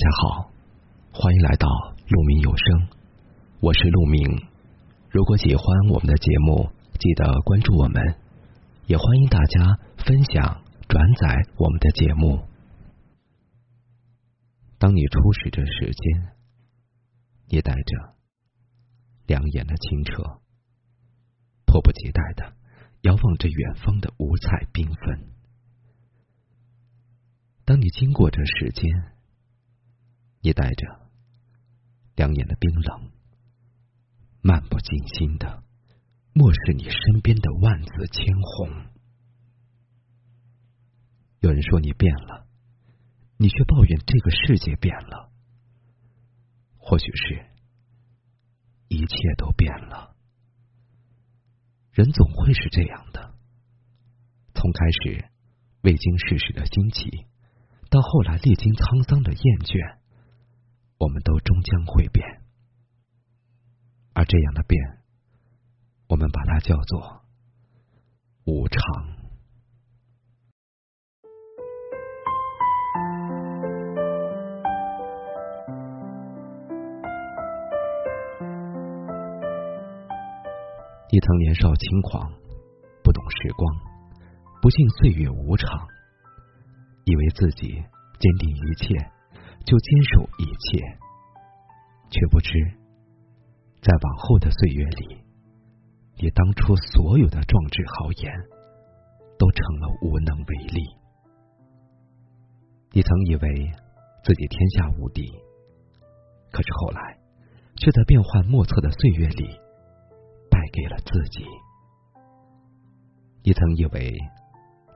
[0.00, 0.50] 大家好，
[1.12, 1.68] 欢迎来到
[2.08, 2.88] 鹿鸣有声，
[3.60, 4.48] 我是鹿鸣。
[5.10, 8.02] 如果喜欢我们的节目，记得关注我们，
[8.86, 12.40] 也欢迎大家分享转载我们的节目。
[14.78, 16.32] 当你初识这世间，
[17.50, 18.14] 你带着
[19.26, 20.40] 两眼的清澈，
[21.66, 22.54] 迫不及待的
[23.02, 25.28] 遥望着远方的五彩缤纷。
[27.66, 28.88] 当你经过这世间，
[30.42, 31.10] 你带着
[32.16, 33.10] 两眼的冰冷，
[34.40, 35.62] 漫不经心的
[36.32, 38.86] 漠视你身边的万紫千红。
[41.40, 42.46] 有人说你变了，
[43.36, 45.30] 你却抱怨这个世界变了。
[46.76, 47.46] 或许是，
[48.88, 50.16] 一切都变了。
[51.92, 53.34] 人总会是这样的，
[54.54, 55.30] 从开始
[55.82, 57.26] 未经世事的新奇。
[57.90, 59.99] 到后来，历经沧桑的厌倦，
[61.00, 62.42] 我们都终将会变。
[64.12, 64.98] 而这样的变，
[66.08, 67.22] 我们把它叫做
[68.44, 68.80] 无常。
[81.12, 82.30] 你曾年少轻狂，
[83.02, 83.74] 不懂时光，
[84.60, 85.88] 不信岁月无常。
[87.04, 87.68] 以为自己
[88.18, 88.94] 坚定一切，
[89.64, 90.98] 就坚守一切，
[92.10, 92.50] 却不知，
[93.82, 95.18] 在往后的岁月里，
[96.16, 98.32] 你当初所有的壮志豪言，
[99.38, 100.82] 都成了无能为力。
[102.92, 103.72] 你曾以为
[104.24, 105.22] 自己天下无敌，
[106.50, 107.18] 可是后来，
[107.76, 109.46] 却在变幻莫测的岁月里，
[110.50, 111.44] 败给了自己。
[113.42, 114.18] 你曾以为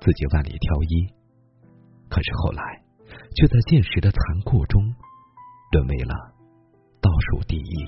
[0.01, 1.15] 自己万里挑一。
[2.11, 2.84] 可是后来，
[3.37, 4.83] 却在现实的残酷中，
[5.73, 6.15] 沦为了
[7.01, 7.87] 倒数第一。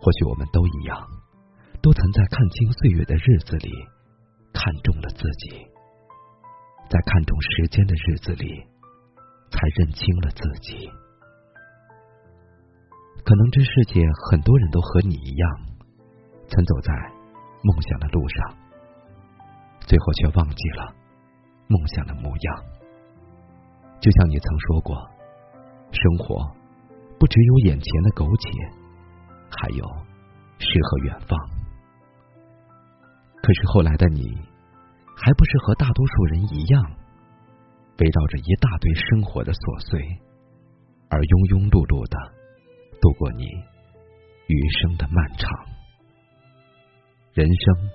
[0.00, 1.06] 或许我们都一样，
[1.82, 3.70] 都曾在看清岁月的日子里，
[4.52, 5.56] 看中了自己；
[6.88, 8.64] 在看重时间的日子里，
[9.50, 10.88] 才认清了自己。
[13.22, 15.60] 可能这世界很多人都和你一样，
[16.48, 16.92] 曾走在
[17.62, 18.56] 梦想的路上，
[19.80, 20.94] 最后却忘记了。
[21.68, 22.64] 梦想的模样，
[24.00, 24.96] 就像你曾说过，
[25.92, 26.56] 生活
[27.18, 28.48] 不只有眼前的苟且，
[29.50, 29.84] 还有
[30.58, 31.38] 诗和远方。
[33.42, 34.22] 可是后来的你，
[35.16, 36.82] 还不是和大多数人一样，
[37.98, 40.00] 围绕着一大堆生活的琐碎，
[41.10, 42.16] 而庸庸碌碌的
[43.00, 43.44] 度过你
[44.46, 45.50] 余生的漫长。
[47.34, 47.90] 人生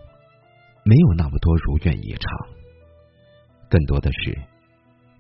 [0.84, 2.30] 没有那么多如愿以偿。
[3.70, 4.38] 更多的是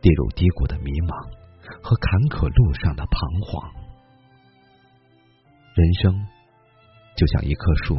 [0.05, 1.17] 跌入低谷的迷茫
[1.81, 3.73] 和坎坷路上的彷徨。
[5.73, 6.13] 人生
[7.17, 7.97] 就像一棵树，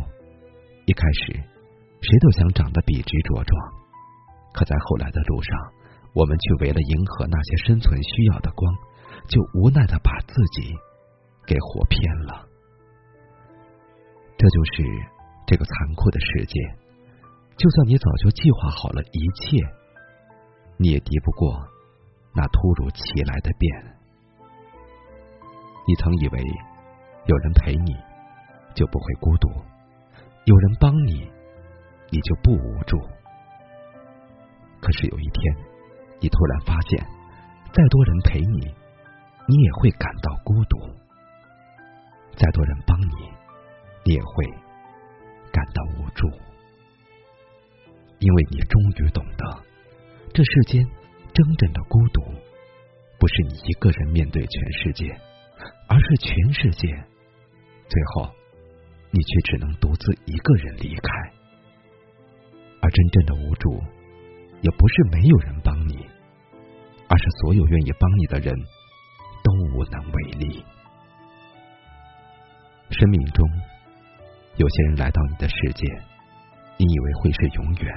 [0.86, 3.50] 一开始谁都想长得笔直茁壮，
[4.54, 5.50] 可在后来的路上，
[6.14, 8.62] 我们却为了迎合那些生存需要的光，
[9.26, 10.70] 就无奈的把自己
[11.42, 12.46] 给活偏了。
[14.38, 14.86] 这就是
[15.44, 16.54] 这个残酷的世界。
[17.58, 19.58] 就算你早就计划好了一切。
[20.78, 21.66] 你也敌不过
[22.36, 23.96] 那突如其来的变。
[25.88, 26.38] 你曾以为
[27.24, 27.96] 有人陪你
[28.74, 29.48] 就不会孤独，
[30.44, 31.32] 有人帮你
[32.10, 32.98] 你就不无助。
[34.80, 35.56] 可是有一天，
[36.20, 37.06] 你突然发现，
[37.72, 38.74] 再多人陪你，
[39.48, 40.76] 你也会感到孤独；
[42.36, 43.32] 再多人帮你，
[44.04, 44.44] 你也会
[45.50, 46.28] 感到无助，
[48.18, 49.62] 因为你终于懂得。
[50.34, 50.86] 这世间
[51.36, 52.22] 真正的孤独，
[53.18, 55.04] 不是你一个人面对全世界，
[55.86, 56.88] 而是全世界，
[57.90, 58.32] 最后
[59.10, 61.12] 你却只能独自一个人离开。
[62.80, 63.82] 而真正的无助，
[64.62, 66.08] 也不是没有人帮你，
[67.06, 68.56] 而是所有愿意帮你的人
[69.44, 70.64] 都无能为力。
[72.88, 73.46] 生命中
[74.56, 75.84] 有些人来到你的世界，
[76.78, 77.94] 你以为会是永远，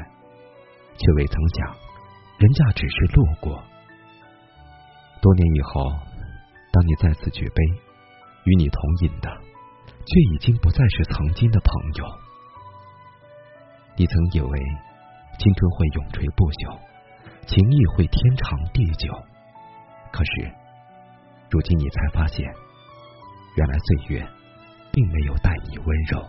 [0.97, 1.88] 却未曾想。
[2.39, 3.61] 人家只是路过。
[5.21, 5.91] 多年以后，
[6.71, 7.63] 当你再次举杯，
[8.45, 9.29] 与你同饮的，
[10.05, 12.05] 却已经不再是曾经的朋友。
[13.97, 14.59] 你曾以为
[15.37, 16.79] 青春会永垂不朽，
[17.45, 19.11] 情谊会天长地久，
[20.13, 20.49] 可是，
[21.49, 22.47] 如今你才发现，
[23.57, 24.25] 原来岁月
[24.93, 26.25] 并没有待你温柔。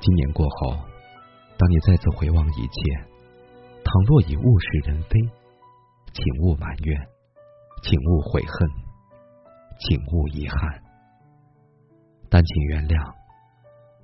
[0.00, 0.72] 今年过后，
[1.58, 3.09] 当你再次回望一切。
[3.84, 5.20] 倘若已物是人非，
[6.12, 7.08] 请勿埋怨，
[7.82, 8.68] 请勿悔恨，
[9.80, 10.82] 请勿遗憾。
[12.28, 13.14] 但请原谅，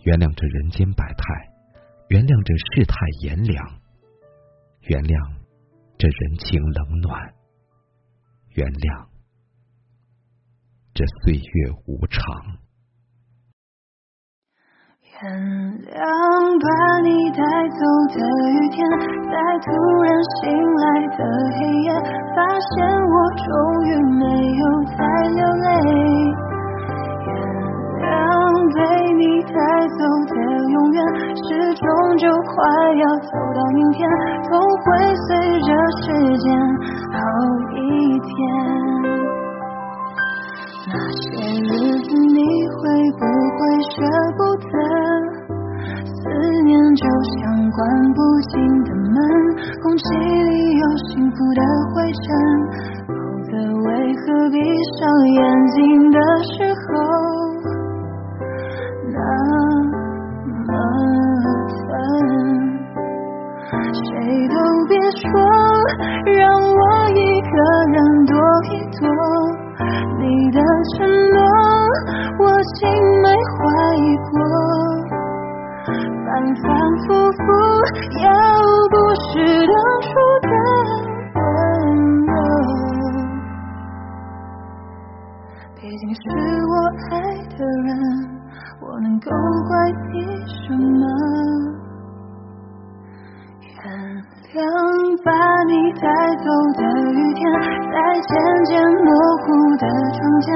[0.02, 1.25] 原谅这人间百态，
[2.08, 3.81] 原谅这世态炎凉，
[4.82, 5.37] 原谅
[5.96, 7.34] 这人情冷暖，
[8.55, 9.06] 原谅
[10.93, 12.23] 这岁月无常。
[15.22, 15.96] 原谅
[16.60, 16.68] 把
[17.00, 17.40] 你带
[17.72, 17.80] 走
[18.12, 18.20] 的
[18.52, 18.84] 雨天，
[19.32, 19.34] 在
[19.64, 19.72] 突
[20.04, 20.84] 然醒来
[21.16, 21.24] 的
[21.56, 21.58] 黑
[21.88, 21.88] 夜，
[22.36, 23.48] 发现我终
[23.86, 24.22] 于没
[24.60, 25.00] 有再
[25.32, 25.66] 流泪。
[27.24, 27.32] 原
[28.04, 28.04] 谅
[28.76, 28.78] 被
[29.16, 29.56] 你带
[29.88, 30.36] 走的
[30.68, 31.00] 永远，
[31.32, 31.48] 时
[31.80, 31.82] 终
[32.18, 32.52] 就快
[33.00, 34.04] 要走到明天，
[34.50, 34.52] 总
[34.84, 34.84] 会
[35.16, 35.32] 随
[35.64, 35.72] 着
[36.04, 36.04] 时
[36.44, 36.44] 间
[37.16, 37.16] 好
[37.72, 38.36] 一点。
[40.88, 41.24] 那些
[41.64, 42.78] 日子你会
[43.18, 43.24] 不
[43.56, 43.58] 会
[43.90, 43.96] 舍
[44.36, 45.05] 不得？
[46.46, 47.02] 思念就
[47.43, 47.82] 像关
[48.14, 48.22] 不
[48.54, 48.54] 紧
[48.84, 49.19] 的门，
[49.82, 52.22] 空气里有幸福的灰尘，
[85.98, 86.20] 竟是
[86.66, 86.72] 我
[87.10, 87.14] 爱
[87.56, 87.88] 的人，
[88.81, 89.31] 我能够
[89.69, 89.70] 怪
[90.12, 90.14] 你
[90.46, 91.02] 什么？
[93.87, 93.87] 原
[94.52, 94.58] 谅
[95.22, 95.28] 把
[95.69, 96.04] 你带
[96.43, 96.82] 走的
[97.12, 97.40] 雨天，
[97.93, 97.96] 在
[98.26, 98.31] 渐
[98.66, 98.72] 渐
[99.04, 99.08] 模
[99.43, 99.44] 糊
[99.76, 99.84] 的
[100.16, 100.46] 窗前，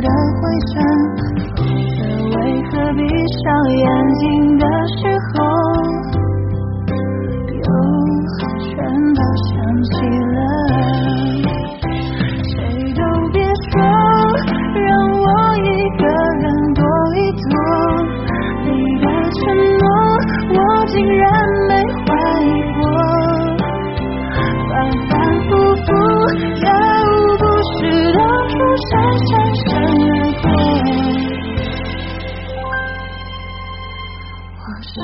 [0.00, 0.08] 的
[0.38, 0.40] 灰
[0.70, 0.74] 尘
[1.56, 1.60] 否
[1.96, 2.00] 则
[2.36, 2.36] 为
[2.70, 3.02] 何闭
[3.42, 3.44] 上
[3.76, 3.84] 眼
[4.20, 4.66] 睛的
[4.96, 5.00] 时
[5.34, 5.51] 候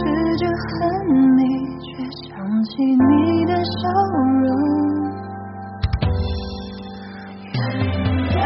[0.09, 1.41] 试着恨你，
[1.85, 1.87] 却
[2.25, 2.29] 想
[2.65, 3.79] 起你的笑
[4.43, 4.49] 容。
[8.33, 8.37] 想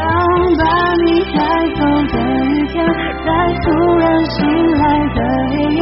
[0.58, 0.62] 把
[1.04, 1.38] 你带
[1.76, 1.80] 走
[2.10, 2.14] 的
[2.50, 2.74] 一天，
[3.24, 3.28] 在
[3.62, 3.66] 突
[3.98, 4.36] 然醒
[4.72, 4.82] 来
[5.14, 5.18] 的
[5.50, 5.80] 黑夜，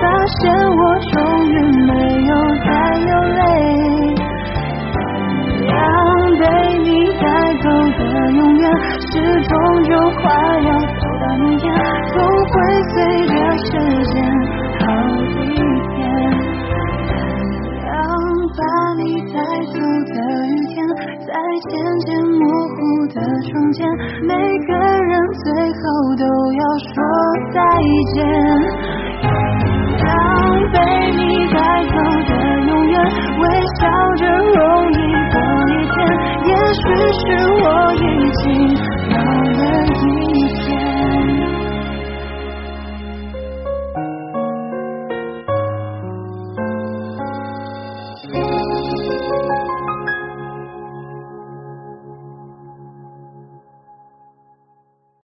[0.00, 1.12] 发现我终
[1.48, 1.50] 于
[1.86, 1.90] 没
[2.26, 2.30] 有。
[21.60, 23.86] 渐渐模糊的窗前
[24.22, 24.34] 每
[24.66, 25.82] 个人最后
[26.16, 26.94] 都要说
[27.52, 27.60] 再
[28.14, 28.16] 见。
[29.98, 30.06] 当
[30.72, 31.21] 背